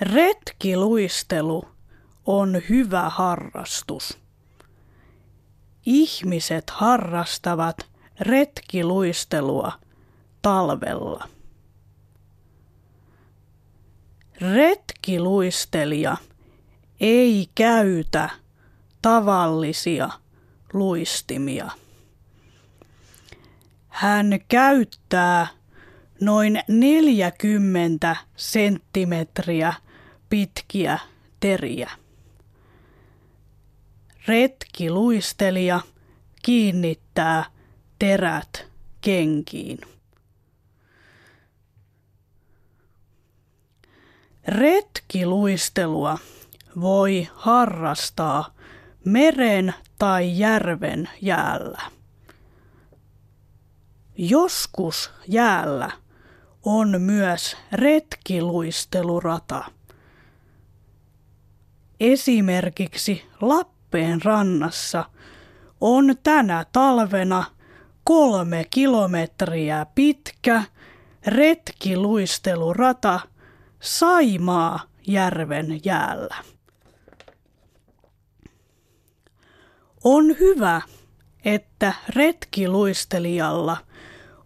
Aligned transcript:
Retkiluistelu 0.00 1.68
on 2.26 2.62
hyvä 2.68 3.08
harrastus. 3.08 4.18
Ihmiset 5.86 6.70
harrastavat 6.70 7.76
retkiluistelua 8.20 9.72
talvella. 10.42 11.28
Retkiluistelija 14.40 16.16
ei 17.00 17.50
käytä 17.54 18.30
tavallisia 19.02 20.08
luistimia. 20.72 21.70
Hän 23.88 24.38
käyttää 24.48 25.46
noin 26.20 26.62
40 26.68 28.16
senttimetriä 28.36 29.74
pitkiä 30.34 30.98
teriä. 31.40 31.90
Retkiluistelija 34.26 35.80
kiinnittää 36.42 37.44
terät 37.98 38.66
kenkiin. 39.00 39.78
Retkiluistelua 44.48 46.18
voi 46.80 47.28
harrastaa 47.34 48.54
meren 49.04 49.74
tai 49.98 50.38
järven 50.38 51.10
jäällä. 51.22 51.82
Joskus 54.18 55.10
jäällä 55.28 55.90
on 56.62 57.00
myös 57.00 57.56
retkiluistelurata. 57.72 59.64
Esimerkiksi 62.04 63.24
Lappeen 63.40 64.22
rannassa 64.22 65.04
on 65.80 66.16
tänä 66.22 66.66
talvena 66.72 67.44
kolme 68.04 68.66
kilometriä 68.70 69.86
pitkä 69.94 70.62
retkiluistelurata 71.26 73.20
Saimaa 73.80 74.80
järven 75.06 75.80
jäällä. 75.84 76.36
On 80.04 80.38
hyvä, 80.40 80.82
että 81.44 81.94
retkiluistelijalla 82.08 83.76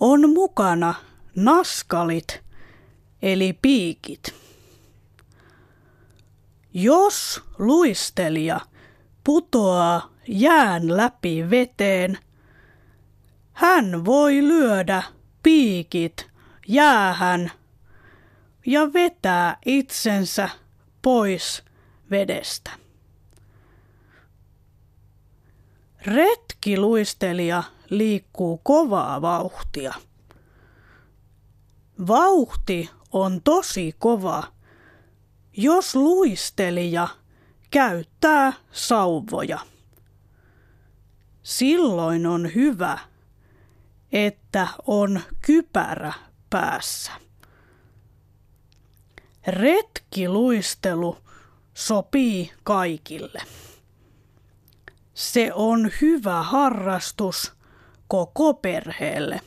on 0.00 0.30
mukana 0.30 0.94
naskalit 1.36 2.42
eli 3.22 3.58
piikit. 3.62 4.43
Jos 6.76 7.42
luistelija 7.58 8.60
putoaa 9.24 10.10
jään 10.28 10.96
läpi 10.96 11.50
veteen, 11.50 12.18
hän 13.52 14.04
voi 14.04 14.42
lyödä 14.42 15.02
piikit 15.42 16.30
jäähän 16.68 17.50
ja 18.66 18.92
vetää 18.92 19.56
itsensä 19.66 20.48
pois 21.02 21.62
vedestä. 22.10 22.70
Retkiluistelija 26.06 27.62
liikkuu 27.90 28.60
kovaa 28.62 29.22
vauhtia. 29.22 29.94
Vauhti 32.06 32.90
on 33.12 33.40
tosi 33.44 33.94
kova, 33.98 34.53
jos 35.56 35.94
luistelija 35.94 37.08
käyttää 37.70 38.52
sauvoja. 38.72 39.58
Silloin 41.42 42.26
on 42.26 42.54
hyvä, 42.54 42.98
että 44.12 44.68
on 44.86 45.20
kypärä 45.46 46.12
päässä. 46.50 47.12
Retkiluistelu 49.46 51.18
sopii 51.74 52.52
kaikille. 52.62 53.42
Se 55.14 55.52
on 55.54 55.90
hyvä 56.00 56.42
harrastus 56.42 57.52
koko 58.08 58.54
perheelle. 58.54 59.40